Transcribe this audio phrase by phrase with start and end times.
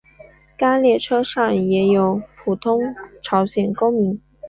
[0.57, 2.81] 该列车上也有普通
[3.21, 4.19] 朝鲜公民。